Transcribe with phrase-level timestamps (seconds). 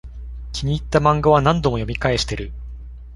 [0.51, 2.51] 気に入ったマンガは何度も読み返してる